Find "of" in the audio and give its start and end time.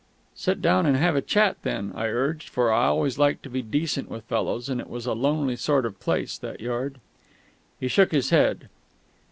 5.85-5.99